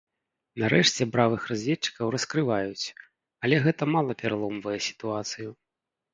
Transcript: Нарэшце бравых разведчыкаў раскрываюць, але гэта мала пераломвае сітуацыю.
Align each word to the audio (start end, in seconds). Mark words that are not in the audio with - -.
Нарэшце 0.61 1.05
бравых 1.15 1.41
разведчыкаў 1.51 2.05
раскрываюць, 2.15 2.85
але 3.45 3.61
гэта 3.67 3.83
мала 3.93 4.19
пераломвае 4.25 4.77
сітуацыю. 4.89 5.49